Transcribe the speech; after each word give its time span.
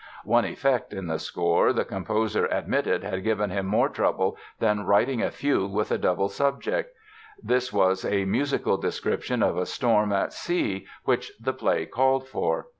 One 0.23 0.45
effect 0.45 0.93
in 0.93 1.05
the 1.05 1.19
score 1.19 1.71
the 1.73 1.85
composer 1.85 2.47
admitted 2.47 3.03
had 3.03 3.23
given 3.23 3.51
him 3.51 3.67
more 3.67 3.87
trouble 3.87 4.35
than 4.57 4.83
"writing 4.83 5.21
a 5.21 5.29
fugue 5.29 5.69
with 5.71 5.91
a 5.91 5.99
double 5.99 6.27
subject." 6.27 6.95
This 7.39 7.71
was 7.71 8.03
a 8.03 8.25
musical 8.25 8.77
description 8.77 9.43
of 9.43 9.57
a 9.57 9.67
storm 9.67 10.11
at 10.11 10.33
sea 10.33 10.87
which 11.03 11.31
the 11.39 11.53
play 11.53 11.85
called 11.85 12.27
for. 12.27 12.65